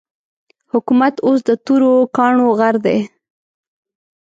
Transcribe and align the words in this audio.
حکومت 0.71 1.15
اوس 1.25 1.39
د 1.49 1.51
تورو 1.65 1.93
کاڼو 2.15 2.47
غر 2.59 2.75
دی. 2.85 2.99